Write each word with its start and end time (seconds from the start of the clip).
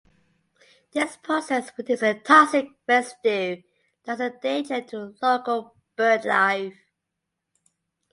This 0.93 1.15
process 1.17 1.69
produced 1.69 2.01
a 2.01 2.15
toxic 2.15 2.69
residue 2.87 3.61
that 4.03 4.17
was 4.17 4.19
a 4.19 4.29
danger 4.31 4.81
to 4.81 4.97
the 5.11 5.15
local 5.21 5.75
birdlife. 5.95 6.75